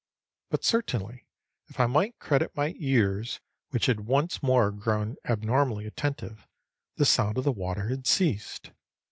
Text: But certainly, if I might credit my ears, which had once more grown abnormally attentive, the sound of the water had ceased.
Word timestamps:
But 0.49 0.63
certainly, 0.63 1.27
if 1.67 1.79
I 1.79 1.85
might 1.85 2.17
credit 2.17 2.55
my 2.55 2.73
ears, 2.77 3.39
which 3.69 3.85
had 3.85 3.99
once 4.07 4.41
more 4.41 4.71
grown 4.71 5.15
abnormally 5.25 5.85
attentive, 5.85 6.47
the 6.95 7.05
sound 7.05 7.37
of 7.37 7.43
the 7.43 7.51
water 7.51 7.89
had 7.89 8.07
ceased. 8.07 8.71